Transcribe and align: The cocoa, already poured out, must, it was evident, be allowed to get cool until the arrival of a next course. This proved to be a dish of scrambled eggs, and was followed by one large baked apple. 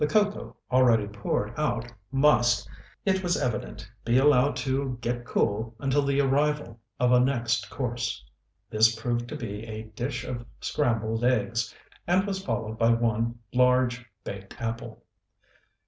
The 0.03 0.07
cocoa, 0.07 0.57
already 0.71 1.05
poured 1.07 1.53
out, 1.59 1.93
must, 2.11 2.67
it 3.05 3.21
was 3.21 3.37
evident, 3.37 3.87
be 4.03 4.17
allowed 4.17 4.55
to 4.65 4.97
get 4.99 5.25
cool 5.25 5.75
until 5.77 6.01
the 6.01 6.19
arrival 6.21 6.79
of 6.99 7.11
a 7.11 7.19
next 7.19 7.69
course. 7.69 8.25
This 8.71 8.95
proved 8.95 9.29
to 9.29 9.35
be 9.35 9.61
a 9.67 9.83
dish 9.83 10.23
of 10.23 10.43
scrambled 10.59 11.23
eggs, 11.23 11.75
and 12.07 12.25
was 12.25 12.43
followed 12.43 12.79
by 12.79 12.89
one 12.93 13.37
large 13.53 14.03
baked 14.23 14.55
apple. 14.59 15.03